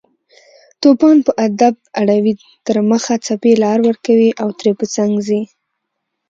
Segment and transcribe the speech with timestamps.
[0.81, 2.33] توپان په ادب اړوي
[2.67, 5.41] تر مخه، څپې لار ورکوي او ترې په څنګ ځي